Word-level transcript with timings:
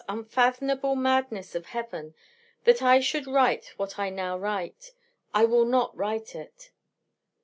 Unfathomable 0.09 0.95
madness 0.95 1.53
of 1.53 1.67
Heaven! 1.67 2.15
that 2.63 2.81
ever 2.81 2.89
I 2.89 2.99
should 3.01 3.27
write 3.27 3.71
what 3.77 3.99
now 3.99 4.33
I 4.33 4.37
write! 4.39 4.93
I 5.31 5.45
will 5.45 5.63
not 5.65 5.95
write 5.95 6.33
it.... 6.33 6.71